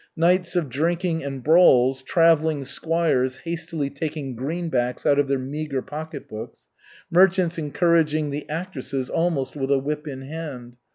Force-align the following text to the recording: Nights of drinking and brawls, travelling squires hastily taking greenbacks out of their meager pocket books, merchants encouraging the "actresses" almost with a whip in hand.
Nights 0.17 0.55
of 0.55 0.67
drinking 0.67 1.23
and 1.23 1.43
brawls, 1.43 2.01
travelling 2.01 2.63
squires 2.65 3.37
hastily 3.45 3.91
taking 3.91 4.35
greenbacks 4.35 5.05
out 5.05 5.19
of 5.19 5.27
their 5.27 5.37
meager 5.37 5.83
pocket 5.83 6.27
books, 6.27 6.65
merchants 7.11 7.59
encouraging 7.59 8.31
the 8.31 8.49
"actresses" 8.49 9.11
almost 9.11 9.55
with 9.55 9.69
a 9.69 9.77
whip 9.77 10.07
in 10.07 10.23
hand. 10.23 10.77